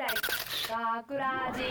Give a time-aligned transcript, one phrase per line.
[0.00, 0.06] 大
[1.02, 1.62] 学ラジ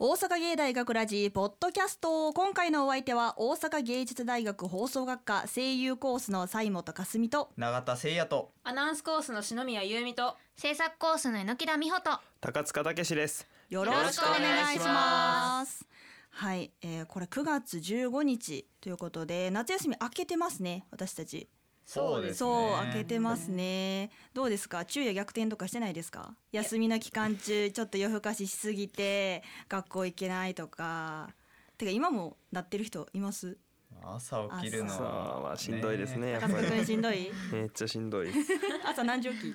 [0.00, 2.32] 大阪芸大学ラジポッドキャスト。
[2.32, 13.46] 今回のお相手は大阪芸術大学放送学科声優コースの西本かすみと永田誠也とアナウンスコースの篠宮優美と制作コースの榎田美穂と高塚武史です。
[13.68, 15.86] よろしくお願いします。
[16.30, 21.48] はい、えー、これ9月15日ということで夏休み明けてますね私たち
[21.90, 22.34] そうですね。
[22.36, 22.50] そ
[22.82, 24.10] う明けてますね。
[24.34, 24.84] どうですか？
[24.86, 26.34] 昼夜逆転とかしてないですか？
[26.52, 31.30] 休みの期間中ちょっと夜更かししすぎて学校行けないとか。
[31.78, 33.56] てか今もなってる人います？
[34.04, 34.90] 朝起きるの。
[34.90, 37.30] さあまあしんどいですねやっ家族ぱしんどい？
[37.52, 38.28] めっちゃしんどい。
[38.84, 39.52] 朝何時起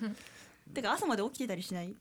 [0.74, 1.94] てか朝まで起きてたりしない？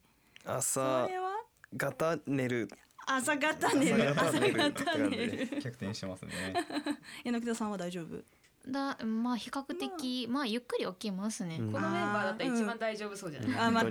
[0.44, 1.34] そ朝れは？
[1.78, 2.68] 方寝る。
[3.06, 4.10] 朝方寝る。
[4.10, 5.48] 朝朝方寝る方寝る。
[5.62, 6.32] 逆転してますね。
[7.24, 8.24] 柳田さんは大丈夫？
[8.68, 10.46] だまあ比較的まあ。
[10.46, 11.72] ゆっくり起きますね、うん。
[11.72, 13.88] このメンバーだったら一番大丈夫そうじゃない、あまあい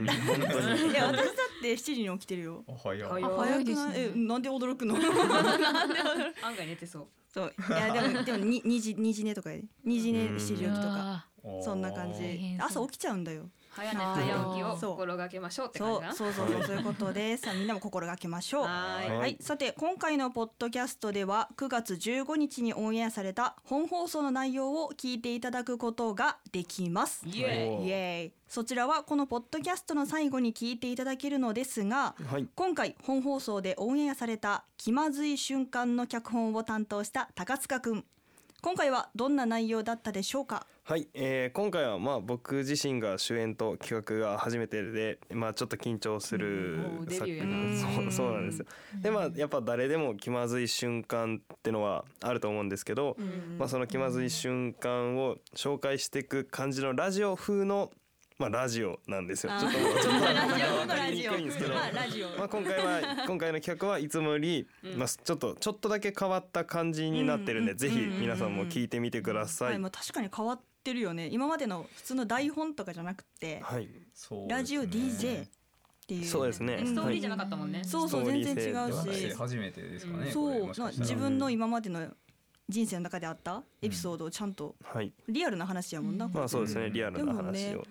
[0.94, 1.26] や私だっ
[1.60, 2.64] て7時に起きてるよ。
[2.66, 3.24] おはよう早い。
[3.24, 3.92] あ早くですね。
[3.96, 4.94] えなんで驚くの？
[4.94, 7.06] 案外寝てそう。
[7.28, 7.54] そう。
[7.68, 9.64] いやでも でもに2時2時寝とかやで。
[9.86, 11.26] 2時寝うん7時起きとか
[11.62, 12.56] そんな感じ。
[12.60, 16.14] 朝起きちゃうんだよ早寝早起きを心がけましょうって感そうじかな。
[16.14, 16.80] そうそうそうそうい。
[16.80, 18.64] うことでさあみんなも心がけましょう。
[18.64, 19.10] はーい。
[19.10, 27.22] ははい、さて今回のポッドキャストでは9月15日にオンエアされた本放送の内容を聞いていただくことができます。
[27.26, 27.86] イエおー。
[27.86, 28.32] イエーイ。
[28.48, 32.46] そちらはこのポッドキャストの最後に聞いていただけるのですがはい。
[32.54, 38.04] 今回本放送でオンエアされた気まずい瞬間の脚本を担当した高塚くん。
[38.60, 40.66] 今回はどんな内容だったでしょうか？
[40.84, 47.24] はい、えー、今回はまあ僕自身が主演と企画が初めてで、まあちょっと緊張する作
[47.78, 48.66] そうそうなんですよ。
[49.00, 53.16] でまあやっぱ誰でも気まずい瞬間ってのはあると思うんですけど、
[53.58, 57.92] まあその気まずい瞬間を紹介していく感じのラジオ風の
[58.38, 59.52] まあラジオなんですよ。
[59.60, 61.74] ちょっとちょっとわかりにくいんですけど。
[61.74, 62.28] まあラジオ。
[62.30, 64.66] まあ今回は今回の企画はいつもより、
[64.96, 67.78] まあちょっとちょっとだけ変わった感じになってるんで、うん。
[67.78, 69.66] ぜひ皆さんも聞いてみてくださ。
[69.66, 71.28] はいい、まあ、確かに変わってるよね。
[71.30, 73.88] 今までの普通の台本とかじゃなくてはい、
[74.48, 75.48] ラジオ DJ っ
[76.06, 76.82] ていうそうですね。
[76.84, 79.34] ストーリーじゃなかったもんね、そうそう全然違うし。
[79.34, 80.52] 初めてですかねそう。
[80.52, 81.08] これもしかなしたら。
[81.08, 82.08] 自分の今までの
[82.68, 85.12] 人生の中であったエピソードをちゃんとはい。
[85.28, 86.92] リアルな話やもんな、まあそうですね、うん。
[86.92, 87.84] リアルな話を。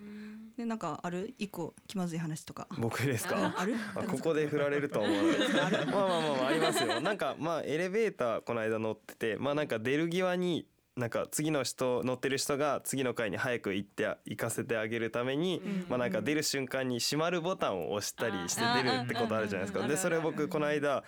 [0.56, 1.34] でなんかある？
[1.38, 2.68] 一個気まずい話とか。
[2.76, 3.54] 僕ですか？
[3.56, 3.74] ある？
[3.94, 5.54] あここで振られるとは思わないです。
[5.54, 7.00] まあまあまあまあありますよ。
[7.00, 10.66] なんかまあエレベーターこの間乗ってて、まあなんか出る際に。
[10.96, 19.88] なんか次の人乗ってる人が次の階に早く行って行かせてあげるために、まあなんか出る瞬間に閉まるボタンを押したりして出るってことあるじゃないですか。
[19.88, 21.02] でそれ僕この間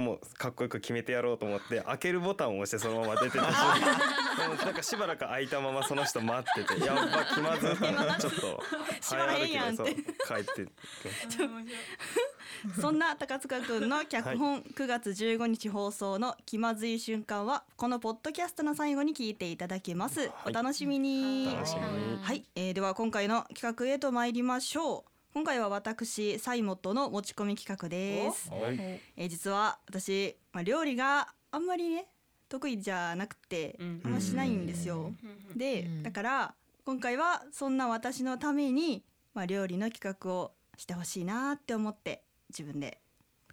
[0.00, 3.54] もうかっこよく決めてやろうと思って開けるボタンを押してそのまま出てたし
[4.64, 8.62] なんかしばらく開いたままその人待ってて やっぱ気まずいなちょっと
[9.02, 10.70] 早歩きでそう帰って
[12.80, 21.46] そんな高塚くんの脚本、9月15日放送の気まずい瞬間はこのポッドキャストの最後に聞いていただけます、お楽しみに。
[21.46, 22.22] 楽しみに。
[22.22, 25.10] はい、えーでは今回の企画へと参りましょう。
[25.34, 28.76] 今回は私サイモットの持ち込み企画です、はい。
[28.80, 32.08] えー実は私、まあ、料理があんまりね
[32.48, 34.00] 得意じゃなくて、うん。
[34.04, 35.12] あんましないんですよ、
[35.54, 36.02] で、うん。
[36.02, 36.54] だから
[36.84, 39.04] 今回はそんな私のために、
[39.34, 43.00] まあ、料理の企画をしてほしいなって思って自分で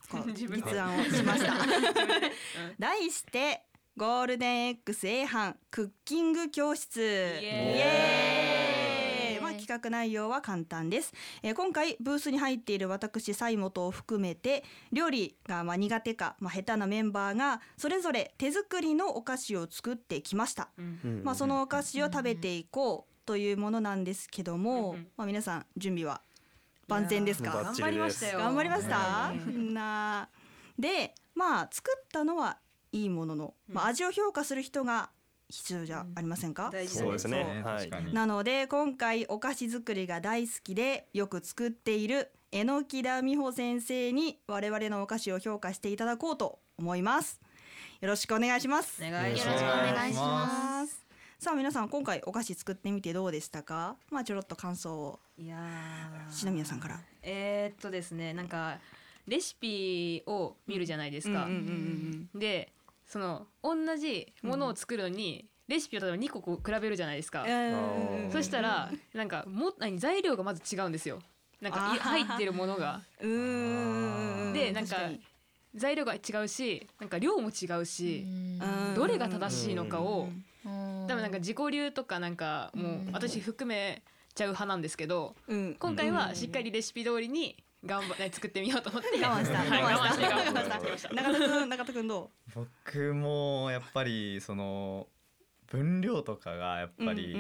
[0.10, 1.54] こう 立案をしました。
[2.80, 3.64] 題して
[3.98, 7.00] ゴールデン X 英飯クッキング教室。
[7.02, 7.04] イ
[7.46, 8.22] エー
[8.62, 8.76] イ。
[9.46, 11.14] まあ、企画内容は簡単です、
[11.44, 21.22] えー今回ブースに入っている私西本を含めて料理がまあ苦手か、まあ、下手なメンバーがそれぞれ手作りのお菓子を作ってきました、うん。
[21.24, 25.08] まあ、そのお菓子を食べていこうというものなんですけども、うんうん。
[25.16, 26.22] まあ、皆さん準備は
[26.88, 27.52] 万全ですか？
[27.64, 29.34] 頑張りましたよ頑張りました
[29.74, 30.30] な。
[30.78, 32.58] でまあ作ったのは
[32.92, 35.10] いいものの、まあ、味を評価する人が
[35.50, 37.62] 必要じゃありませんか、大事だそうですね。
[37.64, 37.90] はい。
[38.14, 47.42] なので今回お菓子作りが大好きでよく作っている榎田美穂先生に我々のお菓子を評価していただこうと思います。
[48.02, 49.04] よろしくお願いします。
[49.06, 51.05] お願いしよろしくおます願いします
[51.46, 53.98] さあ皆さん今回お菓子作ってみてどうでしたか？
[54.10, 55.20] まあちょろっと感想を。
[55.38, 56.34] いやー。
[56.34, 57.00] 篠宮さんから。
[57.22, 58.80] えーっとですねなんか
[59.28, 61.48] レシピを見るじゃないですか、
[62.34, 62.74] で
[63.06, 71.20] その同じものを作るのに、レシピを例えば2個こう比べるじゃないですか、うんそしたらなんかも何材料がまず違うんですよ。
[71.62, 73.02] なんか入ってるものが。
[73.22, 74.54] うーん。
[74.54, 74.96] でなんか
[75.76, 78.96] 材料が違うしなんか量も違うし、うん。
[78.96, 80.30] どれが正しいのかを、
[81.08, 84.04] 多多分なんか自己流とかなんかもう私含め
[84.34, 85.76] ちゃう派なんですけどうん。
[85.80, 89.10] 今回はしっかりレシピ通りに頑張って作ってみようと思って。
[89.24, 89.60] 我慢した。
[89.60, 91.14] はい我慢した。
[91.14, 95.08] 中田くん中田くんど僕もやっぱりその
[95.68, 97.36] 分量とかがやっぱり、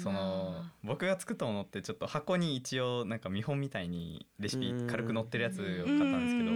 [0.00, 6.50] その僕が作ったものってちょっと箱に一応なんか見本みたいにレシピ軽く載ってるやつを買ったんですけど、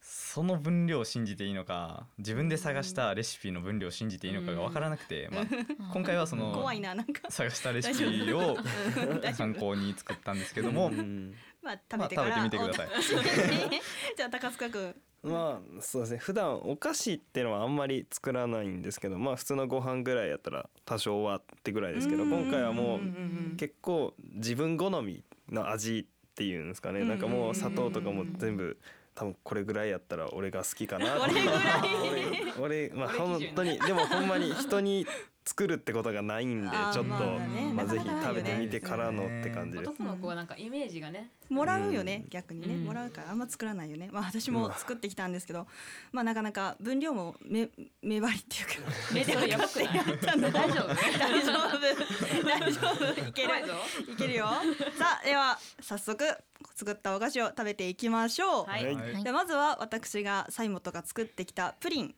[0.00, 5.44] その分量を信じていいのか自分で探したレシピの分量を信じていいのかが分からなくて、まあ、
[5.92, 7.30] 今回はそうんの 怖いななんか。
[7.30, 8.56] 探したレシピを
[9.34, 11.34] 参考に作ったんですけども、うん。
[11.62, 13.66] まあまあ食べてから、食べてみてください。
[13.66, 13.80] い
[14.16, 16.18] じゃあ高塚くんまあそうですね。
[16.18, 23.54] 普段お菓子っていうのはあんまり作らないんですけどまあ普通のご飯ぐらいやったら多少はってぐらいですけど今回はもうん。
[23.58, 27.04] 結構自分好みの味っていうんですかね。
[27.04, 28.78] なんかもう砂糖とかも全部
[29.20, 31.26] 多分これぐらいやったら俺が好きかな。
[31.26, 32.54] っ てこれぐらい。
[32.58, 33.78] 俺俺まあ本当に。
[33.78, 35.06] でもほんまに人に
[35.50, 39.90] 作るってことがないんでちょっとまあねまあぜひ食べてみてからのって感じです。
[39.90, 42.84] 男の子はなんかイメージがねもらうよね、逆にね、うん。
[42.84, 44.08] もらうからあんま作らないよね。
[44.12, 45.66] まあ私も作ってきたんですけど、
[46.12, 47.68] まあなかなか分量も目
[48.02, 49.96] 目張りっていうか 目でやばくない？
[49.96, 50.94] やったんだ 大丈夫？
[51.18, 52.44] 大丈夫。
[52.46, 52.80] 大丈
[53.24, 53.28] 夫。
[53.28, 53.48] いける？
[53.48, 54.46] 怖いけるよ。
[54.96, 56.24] さあでは早速
[56.76, 58.94] 作ったお菓子を食べていきましょう、はい、はい。
[59.14, 62.14] はいでまずは私がサイモトが作ってきたプリン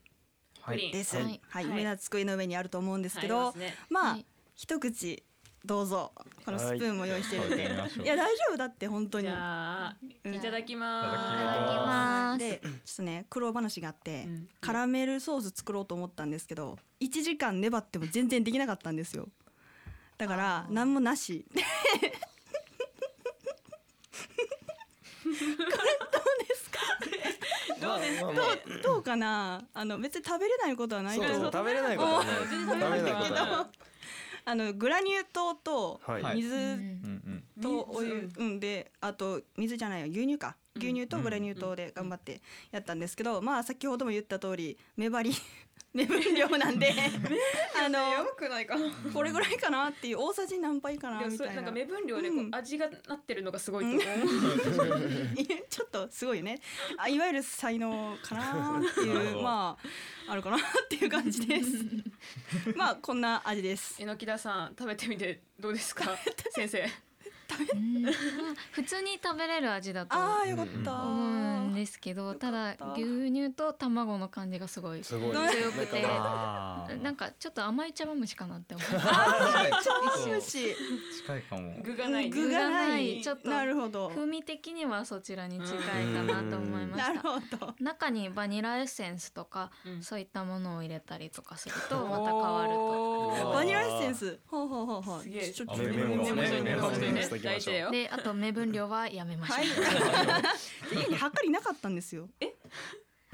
[0.71, 1.17] です。
[1.17, 1.67] ははい。
[1.67, 3.55] い、はい机の上にあると思うんですけど、
[3.91, 4.27] まあ、はい。
[4.55, 5.25] 一口
[5.65, 6.13] どうぞ。
[6.45, 7.47] このスプーンも用意してる。
[7.47, 9.27] んで、はいや大丈夫だって本当に。
[9.27, 9.33] じ。
[9.33, 10.35] ゃあうん。
[10.35, 12.39] いただきいまただきいただきます。
[12.39, 14.49] で、ちょっとね苦労話があって、うん。
[14.61, 19.29] カラメルソース作ろうと思ったんですけど、1時間粘っても全然できなかったんですよ。
[20.19, 21.47] だから何もなし。
[25.25, 25.35] どう
[26.49, 26.81] ですか？
[27.81, 29.63] まあまあまあどうかな。
[29.75, 31.35] あの別に食べれないことはないと思う。
[31.35, 32.35] そうそう食べれないことはない。
[32.49, 33.13] 全然食べれない。
[33.13, 33.71] こと
[34.45, 36.37] あのグラニュー糖とはい。
[36.37, 36.79] 水
[37.61, 38.61] とお湯、うん。
[38.61, 40.07] であと水じゃないよ。
[40.09, 40.57] 牛乳か。
[40.75, 40.83] うん。
[40.83, 42.41] 牛乳とグラニュー糖で頑張って
[42.71, 45.37] やったんですけど、まあ先ほども言った通り目張り
[45.95, 46.91] 目分量なんで
[47.79, 48.77] あのくないか
[49.13, 49.91] これぐらいかな？
[49.91, 51.55] っていう大さじ何杯かなみたいな。
[51.57, 52.55] なんか目分量でこううん。
[52.55, 54.03] 味がなってるのがすごいと思う、
[55.69, 56.61] ちょっとすごいよね。
[56.97, 59.77] あいわゆる才能かなっていう ま
[60.27, 61.69] ああるかなっていう感じです。
[62.75, 63.97] まあこんな味です。
[64.01, 66.17] 榎木田さん食べてみてどうですか？
[66.53, 66.89] 先生
[68.73, 78.99] 普通に食べれる味だとああよかった、思うんですけどただ牛乳と卵の感じがすごい強くてなんかちょっと甘い茶碗蒸しかなって思う茶
[80.31, 80.77] 碗蒸し
[81.17, 81.77] 近いかも。
[81.83, 82.31] 具がない。
[82.31, 83.23] 具がない。
[83.23, 84.09] ちょっとなるほど。
[84.09, 85.79] 風味的にはそちらに近い
[86.15, 87.75] かなと思いまなるしたほど。
[87.81, 90.03] 中にバニラエッセンスとか、うん。
[90.03, 93.53] そういったものを入れたりとかするとまた変わると。
[93.53, 94.39] バニラエッセンス？
[94.47, 95.23] ほうほうほうほう。
[95.23, 95.51] すげえ。
[95.51, 99.59] ちょっとあメモであと目分量はやめましょう。
[99.59, 99.67] はい。
[100.97, 102.29] 家にはかりなかったんですよ。
[102.41, 102.55] え？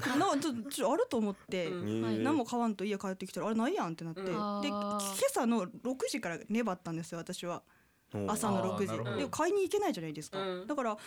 [0.07, 2.03] なちょちょあると思って、うん。
[2.03, 4.25] はい何も買わんと家帰ってきたらあれないやんってなって、うん。
[4.27, 7.63] であ今ー朝の6時から粘ったんですよ私は。
[8.27, 9.11] 朝の6あーなるほど。
[9.11, 10.67] 時で買いに行けないじゃないですか、うん。
[10.67, 10.97] だから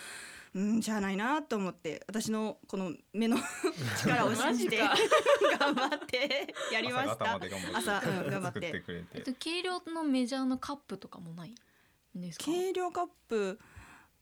[0.55, 3.37] うんじゃあないなと思って私のこの目の
[3.99, 8.83] 力を信じて頑張って やりまし朝た方まで頑張って朝うん頑張って。
[9.13, 12.45] えっと軽量のメジャーのカップとかもないんですか？
[12.45, 13.59] 軽量カップ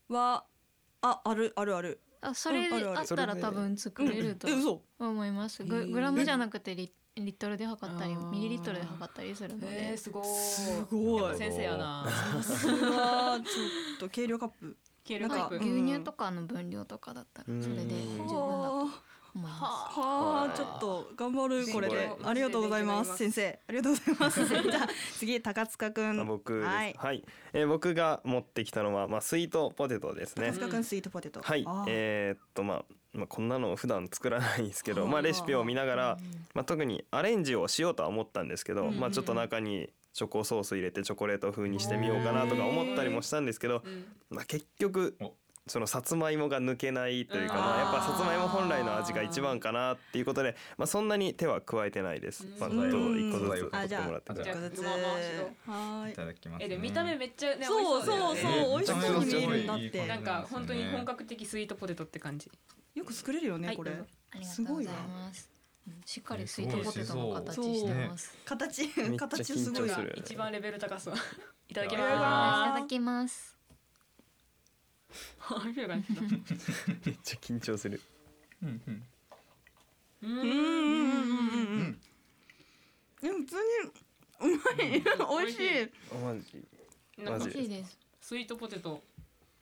[0.08, 0.46] は
[1.02, 4.48] ああるあるあるあそれうんあったら多分作れると
[5.00, 5.64] 思います。
[5.64, 9.92] ググラムじゃなくてリリットルで測ったりミリリットルで測ったりするので。
[9.92, 10.26] えー、すごい。
[10.26, 11.38] すごい。
[11.38, 12.08] 先生やな。
[12.42, 13.64] さすがちょ
[13.98, 14.78] っと軽量カップ。
[15.06, 15.56] 軽量カップ。
[15.56, 18.61] なんか牛乳とかの分量とかだったらそれで十分
[19.36, 19.62] 思います。
[19.64, 22.10] あはあちょっと頑張るこれで。
[22.24, 23.18] ありがとうございます。
[23.18, 24.46] 先生ありがとうございます。
[24.48, 26.20] じゃあ次高塚くん。
[26.20, 26.66] あ僕です。
[26.66, 27.18] ははい。
[27.18, 30.48] い、えー僕が持ってきたのはまあスイートポテトですね。
[30.48, 31.42] 高塚くんスイートポテト。
[31.42, 31.66] はい。
[31.88, 35.12] えーっとまあまあこんなの普段作らないんですけど、はあ。
[35.12, 36.18] まあレシピを見ながら、
[36.54, 44.06] まあ特にアレンジをしようとは思ったんですけど、うんまあちょっと中にチョコソース入れてチョコレート風にしてみようかなとか思ったりもしたんですけど、うん。
[44.30, 45.34] まあ結局お
[45.72, 47.62] そのさつまいもが抜けないというか、うん。
[47.62, 52.46] まあやっぱさつまいも本来の味が一番かなっていうことで、まあそんなに手は加えてないです。
[52.46, 52.60] うん。
[52.60, 53.72] まああと一個ずつうん。
[53.72, 54.32] 取ってもらって。
[54.34, 54.82] あじゃあじゃあ一個ずつ。
[54.82, 56.12] い。
[56.12, 56.66] いただきます、ね。
[56.66, 60.08] えでも見た目めっちゃねそうそうそう美味しそうに見えるんだって。
[60.08, 62.52] なんか本当に本格的スイートポテトって感じ。
[62.94, 64.00] よく作れるよねこれはい。
[64.02, 65.50] どうぞありがとうございます。
[65.56, 65.62] うん
[66.06, 68.38] しっかりスイートポテトの形そうしてます。
[68.46, 68.88] 形
[69.18, 71.16] 形すごい一番レベル高そう。
[71.70, 72.70] いただきます。
[72.70, 73.61] いただきます。
[75.14, 75.98] すありがとう
[77.06, 78.02] めっちゃ緊張する。
[78.64, 79.04] うんうん。
[80.24, 81.32] ううんうんうんうん
[81.80, 82.02] うん。
[83.24, 85.02] え普通にうまい。
[85.46, 85.84] 美味しい。
[86.12, 86.66] あマジ。
[87.18, 87.98] なんかマジ美味しいです。
[88.22, 89.04] スイートポテト。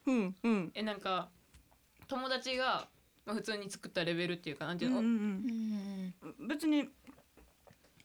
[0.06, 0.72] うんうん。
[0.74, 1.30] えなんか
[2.08, 2.88] 友達が、
[3.26, 5.12] まあ、普通に作ったレベルっていうかなんていうの、うんうん
[6.22, 6.48] うんうん。
[6.48, 6.90] 別に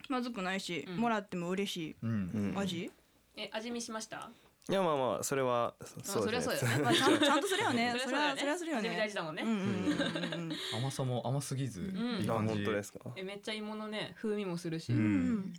[0.09, 0.97] まずくないし、うん。
[0.97, 1.97] もらっても嬉しい。
[2.03, 2.59] うんうん。
[2.59, 2.91] 味、
[3.37, 4.31] え味見しました？
[4.71, 6.85] いやまあまあそれはそそりゃそうだよね。
[6.85, 7.95] まあ、ちゃんちゃんとするよね。
[8.03, 8.97] それはそれはするよね。
[8.97, 11.85] 大事だもんね、うんうんうんうん甘さも甘すぎず、ん。
[11.85, 12.55] あいい感じ。
[12.55, 13.01] 本当ですか？
[13.17, 15.03] えめっちゃ芋のね風味もするし、ううん。
[15.41, 15.53] ん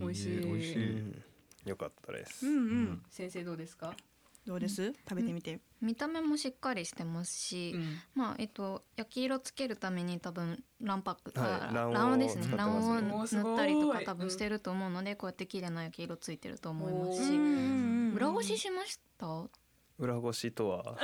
[0.00, 0.40] 美味しい。
[0.40, 1.22] 美味しい、うん。
[1.66, 2.46] よかったです。
[2.46, 3.02] うんうん。
[3.08, 3.94] 先生どうですか、
[4.44, 4.92] どうです？
[5.08, 5.60] 食べてみて。
[5.80, 8.00] 見た目もしっかりしてますし、うん。
[8.14, 12.56] まあえっと焼き色つけるために多分卵白、は卵黄ですね。
[12.56, 19.26] 卵黄をおーすごい塗ったりとか多分してると思うので、こうやって綺麗な焼き色ついてると思いますし、うん裏ごししました？
[19.98, 20.96] 裏ごしとは？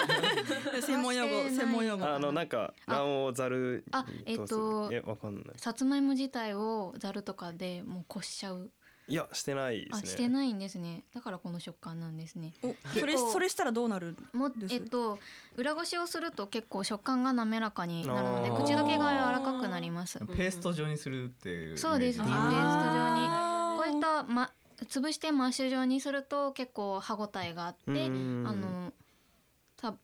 [0.82, 2.04] 専門用語専門用語。
[2.06, 2.94] あのなんかあ。
[2.94, 5.44] 卵黄ざるあえっとえわかんない。
[5.56, 8.70] さつまいも自体をざるとかでもうこしちゃう？
[9.06, 11.04] いやしてないですあねしてないんですね。
[11.14, 12.54] だからこの食感なんですね。
[12.62, 14.16] おそれそれしたらどうなる？
[14.32, 14.74] もです？
[14.74, 15.18] えっと
[15.56, 20.18] 裏ごしをすると結構食感が滑らかになるので口どけが柔らかくなります。
[20.18, 23.54] ペースト状にするっていうそうですねペースト状に。
[23.76, 24.50] こういった、ま、
[24.82, 28.92] 潰してマッシュ状にすると結構歯ごたえがあってあうんの
[29.76, 29.94] た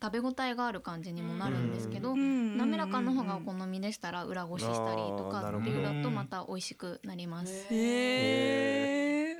[0.00, 7.66] 食べ応えがある感じにもなるんですけどうん滑らかの方がお好みでしたら裏ごししたりとかっていうだとまた美味しくなります。
[7.70, 9.36] へえ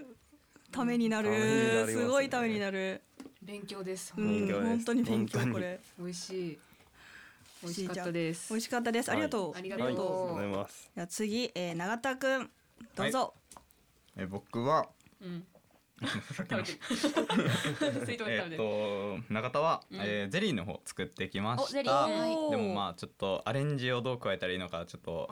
[0.73, 1.29] ためになる。
[1.29, 1.93] ますね。
[1.93, 3.03] すごいためになる。
[3.43, 4.67] 勉強です、うん勉強です。
[4.69, 5.53] 本当に勉強本当に。
[5.55, 5.81] これ。
[5.99, 6.59] 美味しい。
[7.63, 8.49] 美味しかったです。
[8.53, 9.13] 美味しかったです。
[9.13, 9.57] ありがとう。
[9.57, 9.87] ありがはい。
[9.87, 10.91] ありがととううございます。
[10.95, 12.51] じゃあ次、えー、永田くん。
[12.97, 13.35] どうぞ、
[14.17, 14.89] え僕は
[15.21, 15.47] うん。
[16.03, 16.09] えっ
[18.51, 20.01] ると永田は、うん。
[20.01, 21.83] えーゼリーの方作ってきました。
[21.83, 25.31] でもまあちょっとアレンジをどう加えたらいいのかちょっと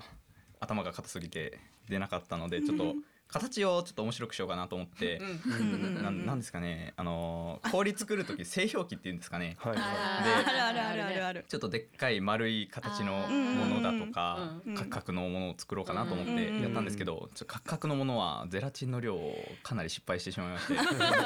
[0.60, 1.58] 頭が硬すぎて
[1.88, 2.94] 出なかったのでちょっと
[3.32, 9.56] 形をちょっと面白くしようかなと思って、うんなんなんですかねあのー氷作る時製氷機っていうんですかね。
[9.60, 9.76] はい。
[9.76, 11.44] ああるあるあるあるある。
[11.48, 20.74] ちょっとでっかい丸い形のものだとかうんカクカクのものを作ろうかなと思っうんてやったんですけどちょっとカクカクのものはゼラチンの量をかなり失敗してしまいまして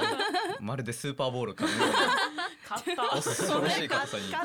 [0.61, 1.81] まるでスーパーボールかのよう
[2.97, 4.31] な恐ろしい硬さに。
[4.31, 4.39] た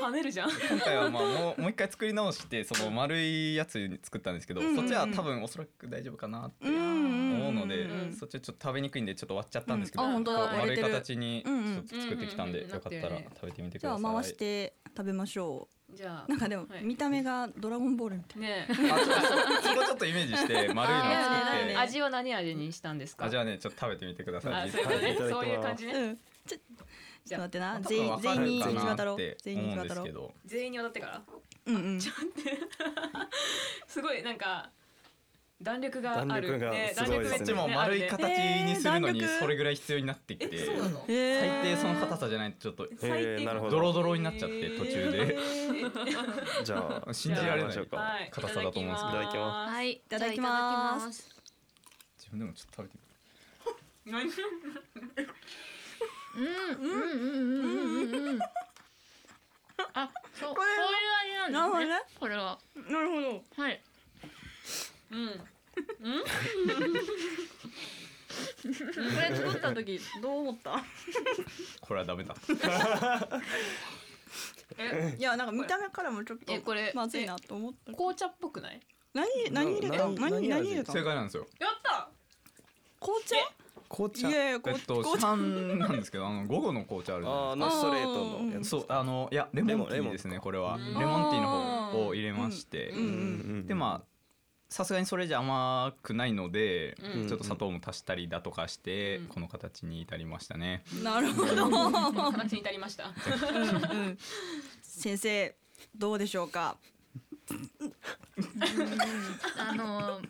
[0.00, 0.50] 跳ねるじゃん。
[0.50, 4.66] 今回はまあもうもう一回作り直してその丸いやつに作ったんですけどうん。
[4.68, 10.10] うんうんそっちは多分おそらく大丈夫かなってうん思うのでうんそっちはちょっと食べにくいんでちょっと割っちゃったんですけどうん。
[10.10, 10.38] あ本当だ。
[10.40, 11.76] こう丸い形にちうんうん。
[11.78, 14.10] ょっと作ってきたんでうんうんよかったら食べてみてくじゃださい。
[14.10, 16.84] あ回して食べましょじゃうなんかでもはい。
[16.84, 18.42] 見た目がドラゴンボールみたい。
[18.42, 18.66] あね。
[18.68, 21.76] あちょっとそこちょっとイメージして 丸いのを作って。
[21.76, 23.24] 味は何味にしたんですか？
[23.26, 24.54] あじゃあねちょっと食べてみてください。
[24.54, 25.16] あそういうことねい。
[25.16, 25.92] ただきますそういう感じね。
[25.94, 26.18] うん
[27.30, 27.80] ちょちょっと待ってな。
[27.80, 29.16] 全員全員に渡ろう。
[29.16, 30.30] て全員に渡ろう。
[30.44, 31.22] 全員に渡ってから？
[31.66, 32.00] うんうん。
[33.86, 34.70] すごいなんか
[35.62, 36.28] 弾力がある。
[36.28, 37.38] 弾力がねすごいですね。
[37.38, 40.56] こっちも丸い形にするのにそれぐらい必要になってきて。
[40.56, 41.04] えそうなの？
[41.06, 43.76] へ最ー低その硬さじゃないとちょっとえーなるほど。
[43.76, 45.38] ドロドロになっちゃって途中で。
[46.64, 48.30] じゃあ 信じられないかはい。
[48.32, 49.22] 硬さだと思うんですけど。
[49.22, 51.30] いただきまはい、いただきます。
[52.18, 52.98] 自分でもちょっと食べて
[54.06, 54.30] み何
[56.36, 58.28] うんうんうんうんうんうん。
[58.28, 58.40] うん
[59.94, 60.78] あ、そう、ここれうい
[61.38, 62.02] う味なんですね。
[62.20, 63.62] これは、なるほど。
[63.62, 63.82] はい。
[65.10, 65.28] うん。
[65.30, 65.44] こ
[69.20, 70.84] れ作った時どう思った？
[71.80, 72.36] これはダメだ。
[74.78, 77.92] えいやなんか見た目からもちょっとえこれまずいなと思った。
[77.92, 78.80] 紅茶っぽくない？
[79.14, 81.46] 何何入れた何何入れた正解なんですよ。
[81.58, 82.08] やった！
[83.00, 83.36] 紅茶？
[83.90, 84.28] 紅茶。
[84.28, 87.62] いやいやこえっと市販なんですけどあの午後の紅茶あるじゃないあですか。
[87.62, 88.10] ーあのストレート
[88.44, 88.68] のやつ。
[88.68, 90.76] そうあのいやレモンティーですねこれは。
[90.76, 90.94] うん。
[90.98, 92.90] レモンティーの方を入れまして。
[92.90, 93.00] うんう
[93.62, 94.06] んでまあ
[94.68, 97.28] さすがにそれじゃ甘くないので、うん。
[97.28, 99.26] ちょっと砂糖も足したりだとかして、うん。
[99.26, 100.84] この形に至りましたね。
[101.02, 101.68] なるほど。
[102.30, 103.06] 形に至りました。
[103.06, 103.12] うん。
[104.80, 105.56] 先生
[105.96, 106.76] どうでしょうか？
[109.58, 110.20] あの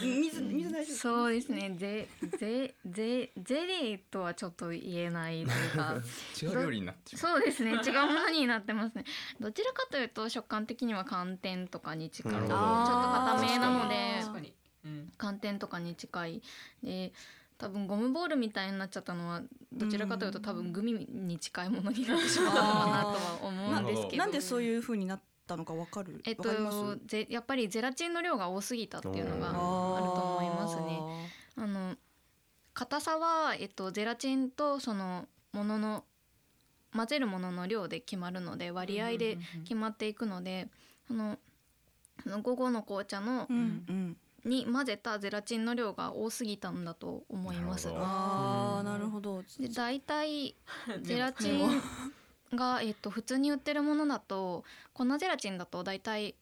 [0.00, 0.96] 水水大丈夫？
[0.96, 1.74] そうですね。
[1.76, 2.08] ゼ
[2.38, 5.96] ゼゼゼリーとはちょっと言えないというか、
[6.42, 7.72] 違う料理になってそうですね。
[7.72, 9.04] 違うものになってますね。
[9.40, 12.32] どちらかというと食感的には寒天とかに近い。
[12.32, 14.52] ちょっと固めなので確かに
[14.84, 16.42] うん寒天とかに近い。
[16.82, 17.12] で。
[17.56, 19.40] 多分ゴムボールみたいになっちゃったのは
[19.72, 26.20] どちらかというと多分グミに近いものになってしまったのかなとは思うんですけどなんでそういう風になったのかわかる？
[26.26, 26.96] えっわかります？
[26.98, 29.52] とぜやっぱりゼラチンの量が多すぎたっていうのが
[30.74, 31.02] ますね。
[31.56, 31.96] あの
[32.72, 36.04] 硬さは、えっと、ゼラチンとそのものの
[36.94, 40.68] 混ぜるものの量で決まるので割合で決まっていくので
[41.10, 41.38] あの
[42.26, 44.16] あの午後の紅茶のうんうん。
[44.44, 47.86] に混ぜたゼラチンの量が多すぎたんだと思います。
[47.86, 47.98] なる。
[47.98, 48.06] ほど。
[48.06, 49.42] ああなるほど。
[49.58, 50.54] で大体
[51.00, 51.80] ゼラチン
[52.54, 56.34] が、えっと普通に売ってるものだと粉ゼラチンだとだいたい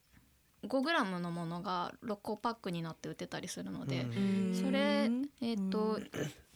[0.66, 4.54] 5g のものが6個パックになって売ってたりするので、うん。
[4.54, 5.98] それえっ、と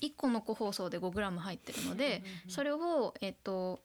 [0.00, 3.80] 1個の個包装で 5g 入ってるのでそれをえっ、と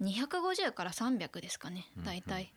[0.00, 2.52] 250から300ですかねだいたい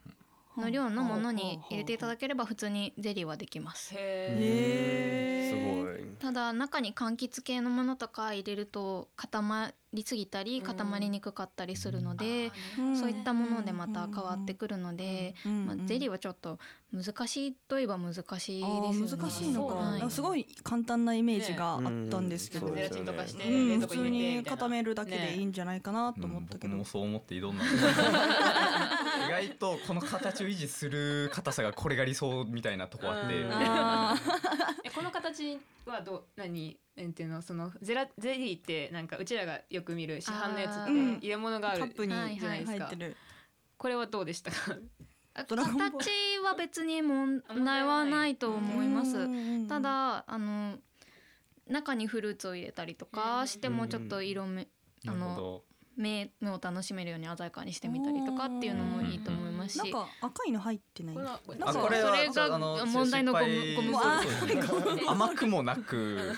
[0.56, 3.94] の量のものに入れていただければ普通にゼリーはできます。
[3.94, 6.16] へすへごい。
[6.18, 12.50] ただ中に柑橘系のものとか入れると固まりすぎたり固まりにくかったりするので、
[12.98, 15.34] そういったものでまた変わってくるので、
[15.66, 16.58] まあ、ゼリーはちょっと
[16.92, 19.06] 難しいといえば難しいですよね。
[19.22, 20.00] 難しいのか、はい。
[20.00, 22.76] かすごい簡単なイメージがあったんですけど、ねうん。
[22.76, 27.64] ゼラチンとかしてうん冷蔵庫普通に固めるだけでいいんじゃないかなと思ったけど、僕もそう思って挑んだ
[29.26, 33.34] 意外とこの形を維持する硬さがこれが理想みたいなとこあって
[35.02, 42.90] この形はどう何なんていうのそのゼラゼリーってなんかうちらがよく見る市販のやつって入れ物があるーカップにはいじゃないですか。
[43.78, 44.76] これはどうでしたか？
[45.34, 45.58] 形
[46.44, 49.16] は別に問題はないと思います。
[49.16, 50.78] うんただあの
[51.66, 54.68] 中にフルーツを入れたりとかしてもちょっと色目
[55.06, 55.64] あのど
[55.96, 59.78] 目目を楽しめるように鮮やかにしてみたりとかっていうのもいいと思いますし。
[59.78, 61.14] なんか赤いの入ってない？
[61.14, 63.46] これはなんかあこれはそれが問題のゴム
[63.76, 66.32] ゴム甘くもなく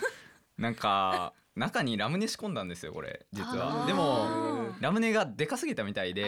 [0.58, 3.84] なんか中にラムネ仕込んだんですよこれ実は。
[3.86, 6.24] でもラムネがでかすぎたみたいで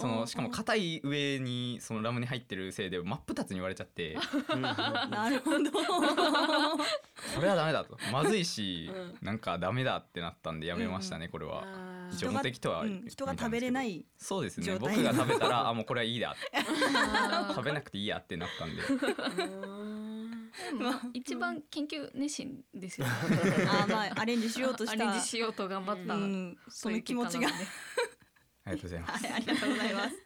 [0.00, 4.16] そのしかも硬い上にそのラムネ入ってるせいで真っ二つに言われちゃって。
[4.60, 7.96] なるほどこれはダメだと。
[8.12, 8.90] まずいし
[9.22, 11.64] うなんかダメだってなったんでやめましたねこれは。
[12.12, 14.76] 一応無敵とはうん人が食べれないそうですね。
[14.78, 16.34] 僕が食べたらあもうこれはいいや。
[16.94, 17.54] あー。
[17.54, 18.82] 食べなくていいやってなったんで。
[20.80, 23.06] まあ一番研究熱心ですよ。
[23.06, 23.12] ね。
[23.68, 25.08] あーまあアレンジしようとした。
[25.08, 26.14] アレンジしようと頑張った。
[26.14, 27.48] うん、その気持ちが
[28.66, 29.24] ありがとうございます。
[29.24, 30.16] はいありがとうございます。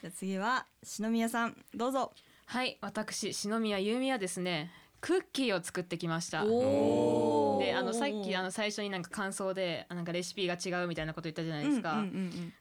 [0.00, 2.12] じゃあ次は篠宮さんどうぞ。
[2.46, 6.44] はい私篠宮優美はですねクッキーを作ってきました。
[6.44, 12.12] おであのさっきあの最初になんか感想であなんかレシピが違うみたいなこと言ったじゃないですか、うんうんうん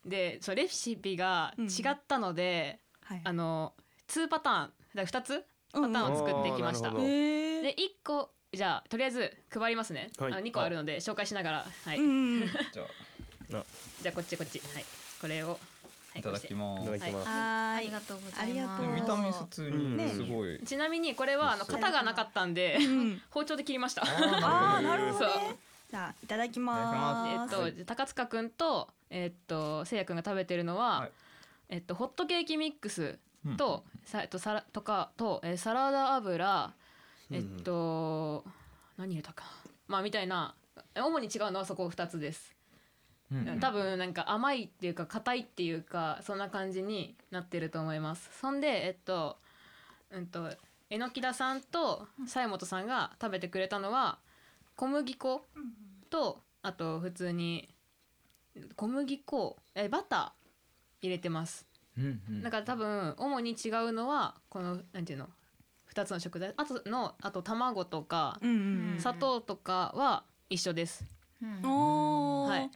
[0.05, 0.09] うん。
[0.09, 3.73] でそうレシピが違ったので、はいあの
[4.07, 4.71] 2パターン。
[4.95, 10.33] だ2つパターンを作ってきました、うんで1個じゃあとりあえず配りますね、はい。
[10.33, 11.65] あ2個あるので紹介しながら。
[11.85, 12.39] はい、うん
[13.49, 14.59] じゃあこっちこっち。
[14.73, 14.85] はい
[15.19, 15.55] これを、は
[16.15, 16.89] いただきます。
[16.89, 17.77] はーい。
[17.77, 19.01] ありがとうございありがとうます。
[19.01, 20.59] 見た目普通にねすごい。
[20.65, 23.21] ちなみにこれはあの型がなかったんでうん。
[23.29, 24.03] 包丁で切りました。
[24.03, 25.29] ああなるほど
[25.89, 27.15] じゃあいただきま
[27.47, 27.55] す。
[27.55, 31.11] えっと、高塚くんと、えっと、せいやくんが食べてるのは、はい。
[31.69, 33.57] えっと、ホットケーキミックスうん。
[33.57, 36.73] と、さえっと、サラとかと、えーサラダ油、
[37.31, 38.45] えっと、
[38.97, 39.45] 何入れたか。
[39.45, 39.71] な。
[39.87, 40.55] まあ、みたいな、
[40.95, 42.58] 主に違うのはそこ2つです。
[43.31, 48.29] うん多分なんか甘いっていうか硬いっていうかそんな感じになってると思います。
[48.39, 49.37] そんでえっと
[50.09, 50.49] うんと
[50.89, 54.17] 榎木田さんと西本さんが食べてくれたのは
[54.75, 55.45] 小麦粉
[56.09, 57.69] とあと普通に
[58.75, 61.67] 小麦粉えバター入れてます。
[61.97, 62.41] うんうん。
[62.41, 65.27] だから多分主に違うのはこのなんていうの
[65.93, 66.53] 2つの食材。
[66.57, 68.99] あとのあと卵とかうんうん。
[68.99, 71.05] 砂糖とかは一緒です。
[71.41, 71.61] うん。
[72.47, 72.71] はい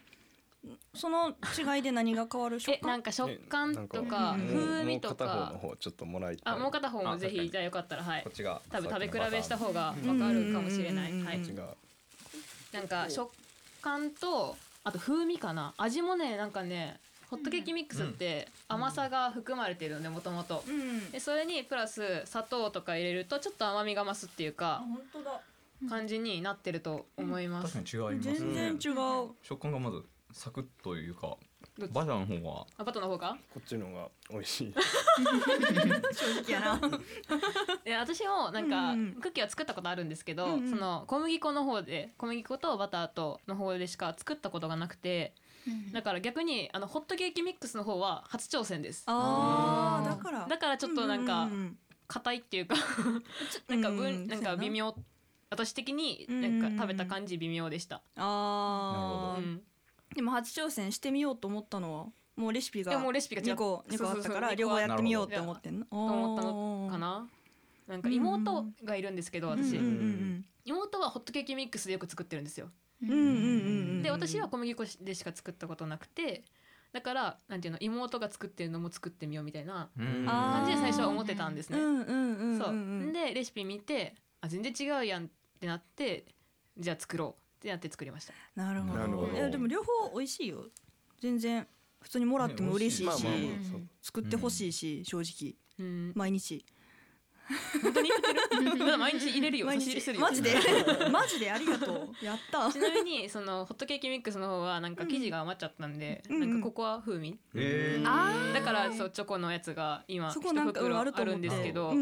[0.96, 1.36] その
[1.76, 2.90] 違いで何が変わる食感？
[2.90, 6.54] えなんか食感とかうん風味ともう片方のか方ちょっともらいたい。
[6.54, 8.24] あもう片方もぜひじゃあよかったらはい。
[8.24, 11.12] こっちが多分食べ比べした方方がわかるかもしれない。
[11.12, 11.40] うんうんうんうんはい
[12.72, 13.32] なんか食
[13.82, 15.74] 感とあと風味かな。
[15.78, 17.00] 味もねなんかね
[17.30, 20.64] ホットケーキミックスって甘さが含まれてるのでもともと。
[21.20, 25.42] それにプラス砂糖とか入れるとちょっと甘みが増すっていうか本当だ。
[25.90, 27.74] 感じになってると思います。
[27.78, 29.32] 確かに違います全ね然違う。
[29.42, 31.38] 食感がまずサクッというか
[31.92, 33.38] バターの方があバターの方が？
[33.54, 34.74] こっちの方が美味しい。
[34.74, 36.82] 正直やな。
[37.86, 39.14] で私もなんかうんうん。
[39.22, 40.70] クッキーは作ったことあるんですけど、うんうん。
[40.70, 45.34] その小麦粉の方で小麦粉とバターとの方でしか作ったことがなくて
[45.94, 49.04] だから逆にあのホットケーキミックスの方は初挑戦です。
[49.08, 50.48] あーだから。
[50.48, 52.76] だからちょっとなんかううん硬いっていうか
[53.68, 54.96] なんかうん分なんか微妙。
[55.50, 59.62] 私的になんか食べた感じ微妙でした、ああうん、
[60.14, 65.86] でも初挑戦してみようと思ったのはもうレシピがでもレシピが違2個二個あったから両方やってみようって思ってんの？
[65.86, 67.28] とと思ったのかな？
[67.88, 72.70] なんか妹がいるんですけど私、うんうん妹はホットケーキミックスでよく作ってるんですよ。
[73.02, 73.22] うんうんう
[74.00, 76.46] んで私は小麦粉でしか作ったことなくて
[76.94, 81.80] だからなんていうの妹が作ってるのも作ってみようみたいな感じで最初は思ってたんですね。
[81.80, 83.12] うんうんうんうんそううん。
[83.12, 85.28] でレシピ見てあ全然違うやんっ
[85.60, 86.26] てなって
[86.78, 88.34] じゃあ作ろうってなって作りました。
[88.56, 89.30] なるほど。
[89.34, 90.66] いやでも両方美味しいよ。
[91.22, 91.66] 全然
[92.02, 93.26] 普通にもらっても嬉しいし
[94.02, 95.56] 作ってほしいし正直。
[95.80, 96.12] うん。
[96.14, 96.66] 毎日。
[97.82, 98.10] 本当に？
[98.10, 99.66] 言ってるまだ毎日入れるよ。
[99.66, 99.96] 毎日。
[100.18, 100.56] マジで？
[101.12, 101.52] マジで？
[101.52, 102.26] ありがとう。
[102.26, 102.72] やった。
[102.72, 111.96] ちなみにそのホットケーキミックスの方はなんか生地が余っちゃったんで、うんなんかココア風味、だからそうチョコのやつが今一袋あるんですけど、ああ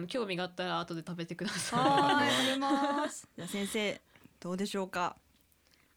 [0.00, 3.28] の興味があったら後で食べてくださはい食べます。
[3.36, 4.00] じゃあ先生
[4.40, 5.16] どうでしょうか？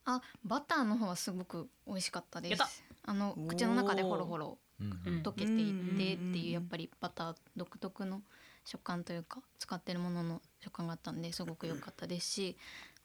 [0.06, 2.84] あバターの方はすごく美味しかったです。
[3.04, 5.22] あの口の中でホロホロうんうん。
[5.22, 8.22] 溶けていってってうんうんうんうんいうやっぱりバター独特の
[8.66, 12.58] 食感というか使ってるものの食感があったんですごく良かったですし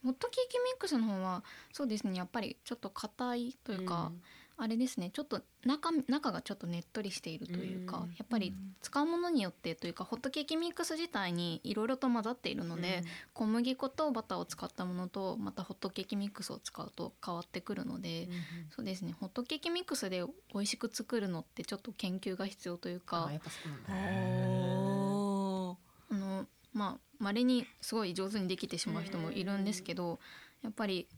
[0.04, 4.12] ホットケーキミックスの方はそうですねやっぱりちょっと硬いというか、
[4.58, 5.10] あれですね。
[5.10, 8.08] ちょっと中中がちょっとねっとりしているというか、うん。
[8.10, 13.02] やっぱり使うものによってというかホットケーキミックス自体にいろいろと混ざっているので、
[13.34, 18.28] 小麦粉とバターを使ったものとまたホットケーキミックスを使うと変わってくるので、
[18.74, 19.14] そうですね。
[19.20, 24.72] ホットケーキミックスで美味しく作るのってちょっと研究が必要というかあやっぱそうなんだ
[25.06, 25.76] お
[26.10, 30.18] あのまあ稀にすごい上手にできてしまう人もいるんですけど
[30.62, 31.08] やっぱり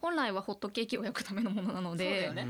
[0.00, 2.48] 本来はホットケーキを焼くためのものなのそうだでよね。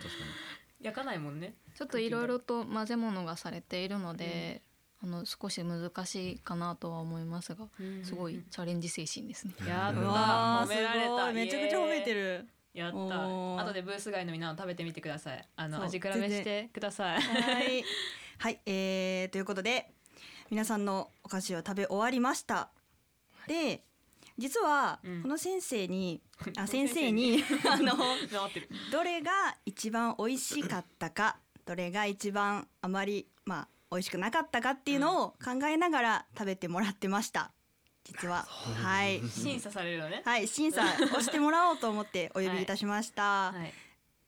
[0.80, 1.54] 焼かないもんね。
[1.74, 4.62] ちょっといろいろと混ぜ物がされているので、
[5.02, 7.68] あの少し難しいかなとは思いますが
[8.02, 9.54] すごいチャレンジ精神ですね。
[9.68, 10.00] やった。
[10.00, 11.06] 褒められた。
[11.06, 11.32] すごい。
[11.34, 12.48] めちゃくちゃ褒めてる。
[12.74, 12.96] やった。
[12.96, 15.48] 後でブース外のみんな食べてみてください。
[15.56, 17.20] あの味比べしてください。
[17.20, 17.84] はい、
[18.38, 19.92] はい、えー、ということで
[20.50, 22.70] 皆さんのお菓子を食べ終わりました。
[23.46, 23.84] で
[24.36, 25.22] 実はうん。
[25.22, 26.20] この先生に、
[26.56, 27.94] あ先生にあの
[28.90, 37.52] どれが一番美味しかったかどれが一番あまりまあ美味しくなかったかっていうのを考えながら食べてもらってました。
[38.04, 38.42] 実は。
[38.42, 39.22] はい。
[39.28, 40.22] 審査されるのね。
[40.24, 40.82] はい審査
[41.16, 43.72] をしてもらおうと思ってお呼びいたしました、 はい。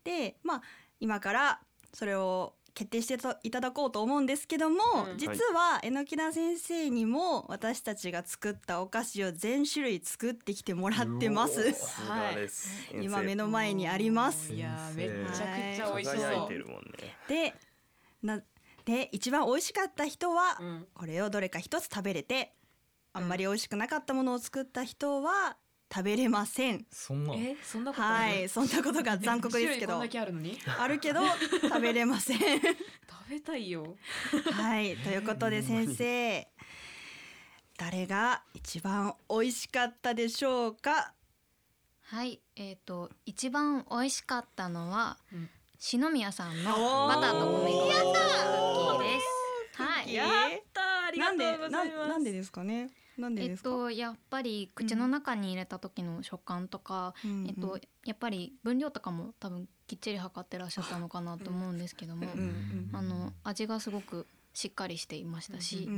[0.05, 0.62] でまあ
[1.01, 1.61] 今から
[1.92, 4.77] それを決定していただこうと思うんですけども、
[5.11, 5.17] うん。
[5.17, 11.73] 実は榎田先生にも私たちが作ったお菓子を全種類作ってきてもらってます。
[11.73, 12.69] さすがです。
[12.89, 13.05] 先生。
[13.05, 14.53] 今目の前にあります。
[14.53, 16.51] いやーめちゃくちゃ美味しそう。
[16.51, 17.53] ね。
[17.53, 17.55] で
[18.23, 18.43] な
[18.85, 20.87] で一番美味しかった人は、うん。
[20.93, 22.53] これをどれか一つ食べれて
[23.15, 25.57] あんまり美味しくなかったものを作った人は
[25.92, 26.85] 食べれません。
[26.90, 30.59] そんなえそんなことはいそんなことが残酷ですけ種類こんどあるのに？
[30.79, 31.20] あるけど
[31.62, 32.38] 食べれません。
[32.38, 32.75] 食
[33.31, 33.96] べたいよ。
[34.53, 36.49] はいということで先生
[37.79, 41.12] 誰が一番美味しかったでしょうか？
[42.03, 45.51] はい、えっ、と一番美味しかったのは、うん。
[45.79, 46.72] 篠宮さんの
[47.07, 49.83] バターと米粉のクッキーです。
[49.83, 50.14] はい。
[50.14, 50.29] やっ
[50.72, 51.96] たありがなんでとうございます。
[51.99, 52.90] なんなんでですかね？
[53.18, 62.29] なんでえっですか、とやっぱり口の中に入れた時の食感とか、うんうんえっとやっぱり分量とかも多分きっちり測ってらっしゃったのかなと思うんですけども、
[62.92, 65.88] あの味がすごくしっかりしていましたし、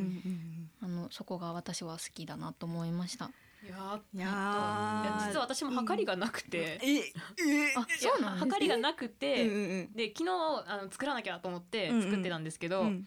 [0.81, 3.31] あのそこが私は好きだなと思いました。
[3.66, 7.12] やったいやいやー実は私も測りがなくて、ええ
[7.76, 10.31] あ、そうなん測りがなくて、うんうんで昨日
[10.66, 13.07] あの作らなきゃと思って作ってたんですけど、うん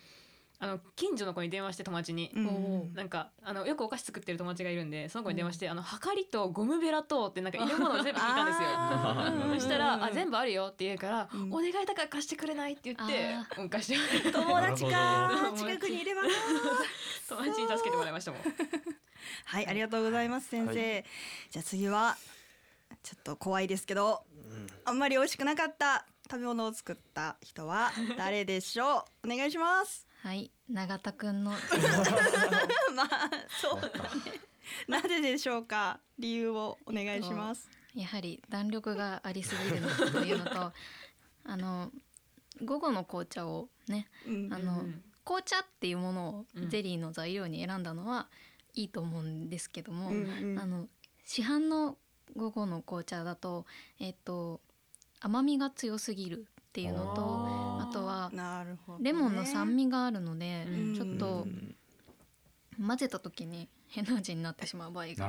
[0.64, 2.46] あの近所の子に電話して友達に、うん。
[2.46, 9.56] うんなんかあのよくお菓子作ってる友達がいるんでその子に電話して、あの測りとゴムベラとってなんか入れ物を全部聞いたんですよ。
[9.56, 11.54] そしたら「あ全部あるよ」って言うから「うん。
[11.54, 16.30] お願いだから貸してくれない」って言ってあうん貸して友達か近くにいればな
[17.28, 18.42] 友達に助けてもらいましたもん。
[19.46, 21.04] はいありがとうございます先生、は
[21.52, 22.18] じゃあ次は
[23.04, 24.24] ちょっと怖いですけど
[24.86, 29.32] あんまり美味しくなかった食べ物を作った人は誰でしょう？
[29.32, 31.52] お願いしますはい、永田くんの。
[32.96, 33.30] まあ
[33.60, 34.40] そうだね。
[34.88, 36.00] なぜでしょうか？
[36.20, 37.68] 理由をお願いします。
[37.96, 40.74] やはり弾力がありすぎるのというのと
[41.44, 41.92] あの
[42.64, 44.54] 午後の紅茶をねうん。
[44.54, 45.04] あの、うん。
[45.26, 46.70] 紅茶っていうものをうん。
[46.70, 48.30] ゼリーの材料に選んだのは
[48.76, 50.60] いいと思うんですけども、うんうん。
[50.60, 50.88] あの
[51.26, 51.98] 市販の
[52.36, 53.66] 午後の紅茶だと
[54.00, 54.62] えっと
[55.20, 60.96] 甘みが強すぎるっていうのとああとはなるほどね、レモンの酸味があるので、うん。
[60.96, 61.48] ちょっと
[62.86, 65.26] 混ぜた時に 変な味になってしまう場合が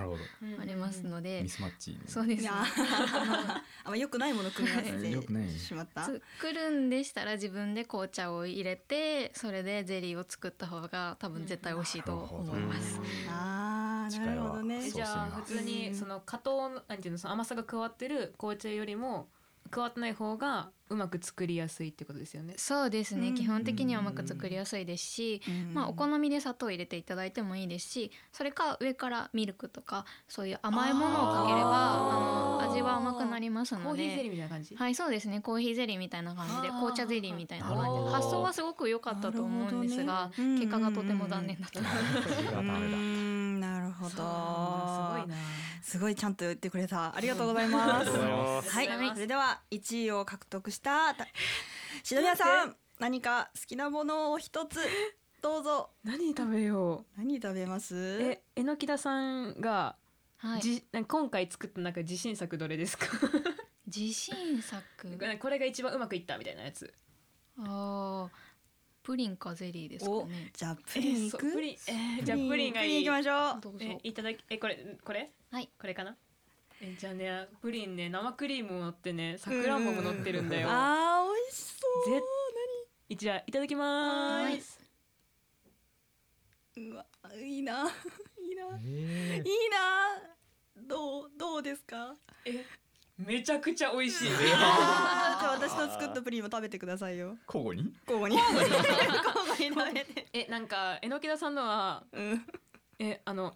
[0.60, 2.44] ありますので、ミスマッチそうです。
[2.44, 6.04] ねあんま良くないもの組み合わせてしまった？
[6.04, 6.20] 作
[6.52, 13.00] るんでしたら自分で紅茶を入れてそれでゼリーを作った方が多分絶対美味しいと思います。
[13.28, 14.88] あーなるほどね。
[14.88, 19.28] じゃあ普通にその加糖のなんていうのその甘さが加わってる紅茶よりも
[19.70, 22.52] 加わってない方がうまく作りやすいってことですよね。
[22.58, 23.34] そうですね、うん。
[23.34, 25.40] 基本的にはうまく作りやすいですし、
[25.72, 31.94] まあ、お好みで砂糖を入れていただいてもいいですしそれか上からミルクとかそういう甘いものをかければあ
[32.66, 34.28] の味は甘くなりますのコーヒーゼリで。
[34.28, 34.76] ーみたいな感じ？
[34.76, 35.40] はいそうですね。
[35.40, 38.10] コーヒーゼリーみたいな感じで紅茶ゼリーみたいな感じで。
[38.10, 40.58] 発想はすごく良かったと思うんですが、ね。
[40.58, 41.88] 結果がとても残念だった、 な
[43.80, 44.10] るほど。
[44.10, 44.24] すごい
[45.28, 45.34] な。
[45.82, 47.14] すごいちゃんと言ってくれた。
[47.14, 48.10] ありがとうございます。
[48.10, 51.26] はい、それでは1位を獲得したた
[52.02, 54.78] 篠宮さん何か好きなものを一つ
[55.42, 55.90] どうぞ。
[56.04, 57.94] 何食べよ何食べます？
[57.96, 57.98] う。
[58.22, 59.96] え、えのきださんが、
[60.36, 63.06] はい、じ今回作った中で自信作どれですか？
[63.86, 64.82] 自信作？
[65.40, 66.94] これが一番うまくいったみたいなやつ。
[67.58, 68.41] あー
[69.02, 71.46] プリンかゼリーですかおねじゃあプリンいく？
[71.48, 72.88] えプリン、えーじゃあプリンがいい。
[72.88, 73.60] プリン行きましょう。
[73.60, 73.78] どうぞ。
[73.80, 75.30] えいただきえこれこれ？
[75.50, 75.68] はい。
[75.78, 76.16] これかな？
[76.80, 79.84] えじゃあねプリンね生クリームも乗ってねさくらん。
[79.84, 80.68] ぼも乗ってるんだよ。
[80.70, 82.10] あー美味しそう。
[82.10, 82.22] ぜ
[83.16, 84.80] じゃあいただきまはいーす。
[86.76, 87.04] うわ
[87.40, 87.58] い。
[87.58, 87.82] いな
[88.40, 88.78] いいな。
[88.84, 90.86] え いいな。
[90.88, 92.14] どうどうですか？
[92.46, 92.64] え
[93.26, 94.28] めちゃくちゃ美味しい。
[94.28, 97.36] じゃあ私の作ったプリンも食べてくださいよ。
[97.46, 97.92] 交互に？
[98.08, 98.36] 交互に。
[98.36, 99.94] 交互に。
[99.94, 100.28] 食べて。
[100.32, 102.44] えなんかえのきださんのはうん。
[102.98, 103.54] えあの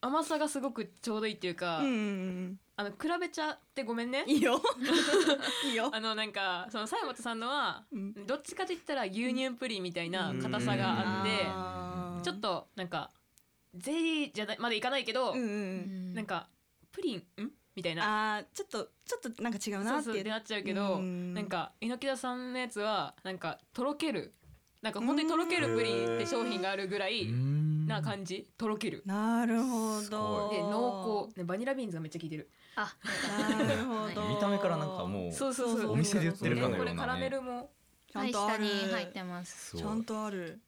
[0.00, 4.22] 甘さがすごくちょうどいいっていうか、うんうんあの比べちゃってごめんね。
[4.28, 4.62] いいよ。
[5.66, 5.90] いいよ。
[5.92, 8.14] あのなんかその西本さんのは、うん。
[8.26, 11.22] どっちかといったら牛乳プリンみたいな硬さがあ
[12.20, 13.10] って、ちょっとなんか
[13.74, 16.14] ゼリーじゃないまでいかないけど、うんうん。
[16.14, 16.48] なんか
[16.92, 17.50] プリンん？
[17.78, 18.38] みたいな。
[18.38, 20.04] あーちょっとちょっとなんか違うなって。
[20.04, 21.32] そうそうってなっちゃうけど、うん。
[21.32, 24.34] なんか猪木田さんのやつはなんかとろける。
[24.82, 27.26] なんか本当にとろけるプリンって商品があるぐらい
[27.86, 28.50] な感じ。
[28.58, 29.02] とろける。
[29.06, 31.38] なるほすどごで濃厚。
[31.38, 32.50] ねバニラビーンズがめっちゃ効いてる。
[32.74, 32.92] あ
[33.56, 34.28] なるほど。
[34.28, 35.92] 見た目からなんかもうそうそうそう。
[35.92, 36.84] お店で売ってるかのようなね。
[36.84, 37.70] これカラメルも。
[38.10, 38.66] ちゃはいんとある。
[38.66, 40.60] 下に入ってますちゃんとある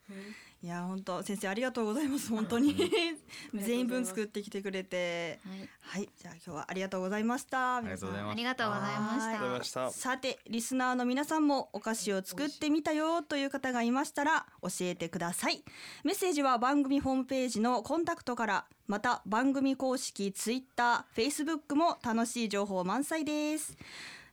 [0.63, 2.77] いや本当先生ありがとうございます本当に。
[3.55, 5.41] 全員分作ってきてくれて。
[5.49, 5.69] はい。
[5.81, 7.77] はいじゃあ今日はありがとうございました。
[7.77, 9.91] ありがとうございますありがとうございましはいありがとうございたました。
[9.91, 15.65] さてリスナーの皆さんもお菓子を作ってみたよという方がいましたら教えてください。
[16.05, 23.79] メッセージは番組ホームページのコンタクトからまた番組公式ツイッター、フェイスブックも楽しい情報満載です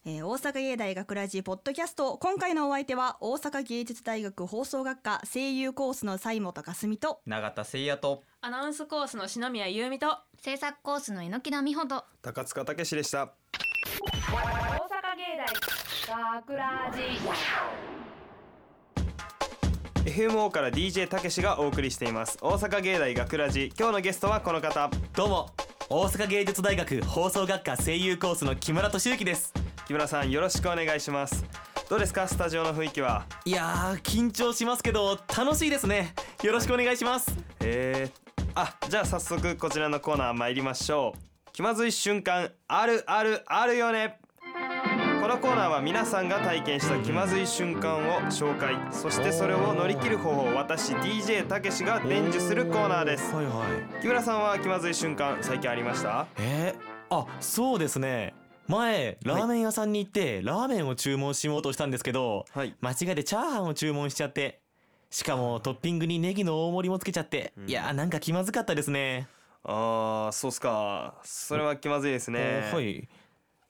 [0.10, 13.26] えー大阪芸大学ラジポッドキャスト今回のお相手は大阪芸術大学放送学科声優コースの西本かすみと永田誠也とアナウンスコースの篠宮優美と制作コースの榎田美穂と高塚武史でした。
[13.26, 16.90] 大阪芸大学ラ
[20.06, 20.10] ジ。
[20.10, 22.38] FMO から DJ たけしがお送りしています。
[22.42, 23.74] 大阪芸大学ラジ。
[23.78, 24.90] 今日のゲストはこの方。
[25.18, 25.50] どうも。
[25.90, 29.54] 大阪芸術大学放送学科声優コースの木村俊之です
[29.88, 31.46] 木村さんよろしくお願いします。
[31.90, 32.28] どうですか？
[32.28, 33.26] スタジオの雰囲気は？
[33.46, 36.14] いやー緊張しますけど楽しいですね。
[36.44, 41.52] よろしくお願いします、えー、あじゃあ早速こちらのコーナー参りましょう。
[41.54, 44.20] 気まずい瞬間あるあるあるよね。
[45.22, 48.76] このコーナーは皆さんが体験した気まずい瞬間を紹介。
[48.92, 53.34] そしてそれを乗り切る方法を私 DJ たけしが伝授するコーナーです。
[53.34, 53.64] はいは
[53.98, 54.02] い。
[54.02, 56.28] 木村さんは気まずい瞬間最近ありました？
[56.40, 58.36] えー、あそうですね
[58.68, 62.76] 前ラーメン屋さんに行ってラーメンを注文しようとしたんですけどはい。
[62.82, 64.60] 間違えてチャーハンを注文しちゃって
[65.10, 69.28] しかもトッピングにネギの大盛りもつけちゃって、いやーなんか気まずかったですね。
[69.64, 71.16] あーそうっすか。
[71.24, 73.08] それは気まずいですね、あはい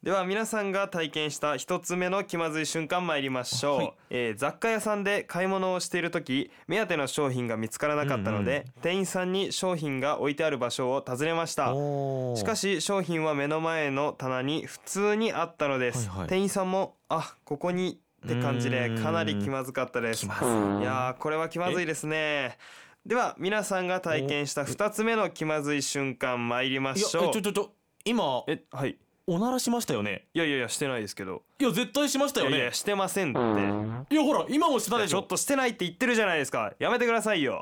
[0.04, 3.94] では皆さんが体験した一つ目の気まずい瞬間参りましょう、はい。
[4.12, 11.74] えー雑貨屋さんで買い物をしている時目当ての商品が見つからなかったので、店員さんに商品が置いてある場所を尋ねました。
[12.36, 16.28] しかし商品は目の前の棚に普通にあったのです、はいはい。
[16.28, 19.04] 店員さんもあここにって感じでうん。
[19.04, 20.28] かなり気まずかったです。
[20.28, 20.30] い。
[20.30, 22.60] やーこれは気まずいですね。
[23.04, 27.24] では皆さんが体験した二つ目の気まずい瞬間参りましょう。
[27.30, 27.72] えちょちょちょ
[28.06, 28.98] 今えはい
[29.30, 30.24] おならしましたよね？
[30.34, 31.44] いやいやいやしてないですけど。
[31.60, 32.56] いや絶対しましたよね？
[32.56, 34.16] いやいやしてませんって。
[34.16, 35.20] いやほら今もしたでしょ？
[35.20, 36.72] ちょっとしてないって言ってるじゃないですか。
[36.80, 37.60] やめてくださいよ、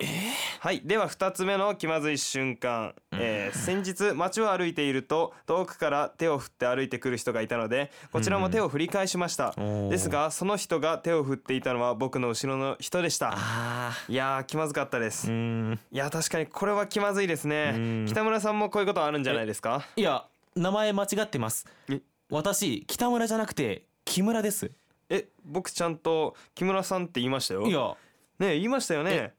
[0.60, 0.82] はい。
[0.86, 9.90] では2つ目の気まずい瞬間、えー先日街を歩いていると遠くから手を振って歩いてくる人がいたのでこちらも手を振り返しました、おー。
[9.90, 13.34] ですがその人が手を振っていたのは僕の後ろの人でした。
[13.36, 15.38] あいやー気まずかったです、ーうー
[15.72, 15.80] ん。
[15.92, 17.74] いや確かにこれは気まずいですね。
[17.76, 18.06] うん。
[18.08, 19.88] 北村さんもこういうことあるんじゃないですか？
[19.96, 20.26] いや
[20.56, 21.66] 名前間違ってます。
[21.90, 22.02] え？
[22.30, 24.72] 私北村じゃなくて木村です。
[25.10, 27.68] え僕ちゃんと木村さんって言いましたよ。
[27.68, 27.96] いや。
[28.40, 29.34] ね言いましたよね。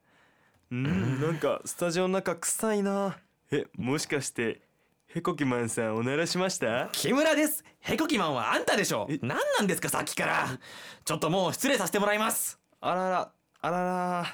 [0.70, 3.16] うんなんかスタジオの中臭いな。
[3.50, 4.60] えもしかして
[5.06, 6.90] ヘコキマンさんおならしました？
[6.92, 7.64] 木村です。
[7.80, 9.08] ヘコキマンはあんたでしょ。
[9.22, 10.46] 何なんですかさっきから。
[11.02, 12.60] ちょっともう失礼させてもらいます。
[12.82, 14.26] あららあらら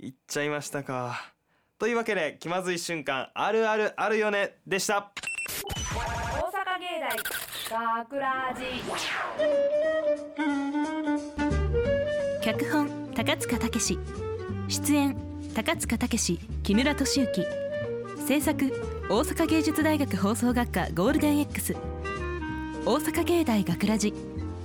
[0.00, 1.32] 言っちゃいましたか。
[1.78, 5.12] というわけで気まずい瞬間あるあるあるよねでした
[7.14, 7.20] 大阪芸
[7.70, 8.64] 大学ラジ
[12.42, 13.98] 脚本高塚武史。
[14.68, 15.16] 出演
[15.54, 17.46] 高塚武史木村俊之
[18.26, 18.72] 制作
[19.08, 21.76] 大阪芸術大学放送学科ゴールデン X
[22.84, 24.12] 大阪芸大学ラジ。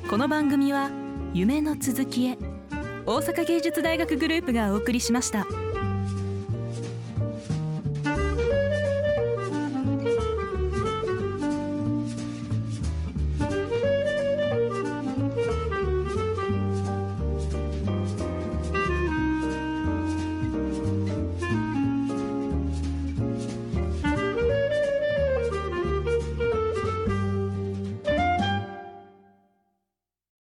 [0.10, 0.90] この番組は
[1.36, 2.38] 夢の続きへ。
[3.06, 5.46] 大阪芸術大学グループがお送りしました。